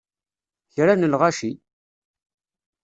Kra 0.73 0.93
n 0.95 1.09
lɣaci! 1.13 1.51